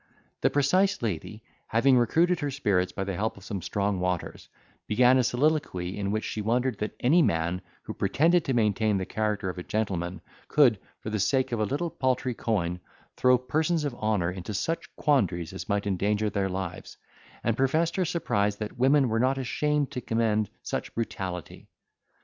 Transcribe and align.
The 0.41 0.49
precise 0.49 1.03
lady, 1.03 1.43
having 1.67 1.95
recruited 1.95 2.39
her 2.39 2.49
spirits 2.49 2.91
by 2.91 3.03
the 3.03 3.13
help 3.13 3.37
of 3.37 3.43
some 3.43 3.61
strong 3.61 3.99
waters, 3.99 4.49
began 4.87 5.19
a 5.19 5.23
soliloquy, 5.23 5.95
in 5.95 6.09
which 6.09 6.23
she 6.23 6.41
wondered 6.41 6.79
that 6.79 6.95
any 7.01 7.21
man, 7.21 7.61
who 7.83 7.93
pretended 7.93 8.43
to 8.45 8.55
maintain 8.55 8.97
the 8.97 9.05
character 9.05 9.47
of 9.47 9.59
a 9.59 9.63
gentleman, 9.63 10.21
could, 10.47 10.79
for 11.01 11.11
the 11.11 11.19
sake 11.19 11.51
of 11.51 11.59
a 11.59 11.65
little 11.65 11.91
paltry 11.91 12.33
coin, 12.33 12.79
throw 13.15 13.37
persons 13.37 13.83
of 13.85 13.93
honour 13.93 14.31
into 14.31 14.55
such 14.55 14.89
quandaries 14.95 15.53
as 15.53 15.69
might 15.69 15.85
endanger 15.85 16.31
their 16.31 16.49
lives; 16.49 16.97
and 17.43 17.55
professed 17.55 17.95
her 17.95 18.05
surprise 18.05 18.55
that 18.55 18.79
women 18.79 19.07
were 19.07 19.19
not 19.19 19.37
ashamed 19.37 19.91
to 19.91 20.01
commend 20.01 20.49
such 20.63 20.95
brutality. 20.95 21.67